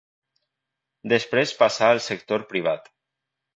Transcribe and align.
Després 1.13 1.53
passà 1.61 1.91
al 1.97 2.03
sector 2.09 2.49
privat. 2.55 2.93